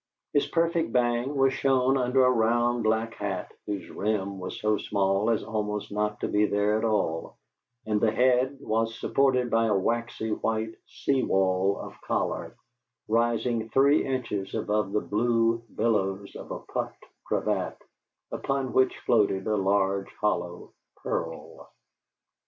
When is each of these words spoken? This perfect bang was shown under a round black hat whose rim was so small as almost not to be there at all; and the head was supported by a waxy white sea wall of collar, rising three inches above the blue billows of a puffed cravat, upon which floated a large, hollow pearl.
This 0.33 0.47
perfect 0.47 0.91
bang 0.91 1.35
was 1.35 1.53
shown 1.53 1.95
under 1.95 2.25
a 2.25 2.31
round 2.31 2.81
black 2.83 3.13
hat 3.13 3.51
whose 3.67 3.87
rim 3.91 4.39
was 4.39 4.59
so 4.59 4.79
small 4.79 5.29
as 5.29 5.43
almost 5.43 5.91
not 5.91 6.21
to 6.21 6.27
be 6.27 6.47
there 6.47 6.79
at 6.79 6.83
all; 6.83 7.37
and 7.85 8.01
the 8.01 8.09
head 8.09 8.57
was 8.59 8.99
supported 8.99 9.51
by 9.51 9.67
a 9.67 9.75
waxy 9.77 10.31
white 10.31 10.73
sea 10.87 11.21
wall 11.21 11.79
of 11.79 11.93
collar, 12.01 12.55
rising 13.07 13.69
three 13.69 14.03
inches 14.03 14.55
above 14.55 14.91
the 14.91 15.01
blue 15.01 15.61
billows 15.75 16.35
of 16.35 16.49
a 16.49 16.57
puffed 16.57 17.05
cravat, 17.23 17.77
upon 18.31 18.73
which 18.73 18.97
floated 19.05 19.45
a 19.45 19.55
large, 19.55 20.09
hollow 20.19 20.73
pearl. 20.97 21.69